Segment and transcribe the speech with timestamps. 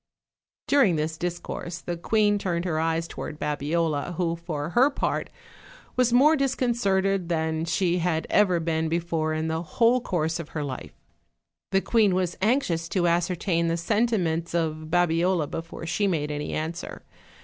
[0.67, 5.29] During this discourse the queen turned her eyes to ward Babiola, who for her part
[5.95, 10.63] was more disconcerted than she had ever been before in the whole course of her
[10.63, 10.95] life.
[11.71, 17.03] The queen was anxious to ascertain the sentiments of Babiola before she made any answer.